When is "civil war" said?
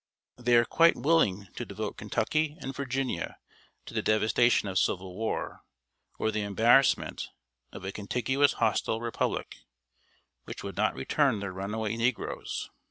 4.79-5.61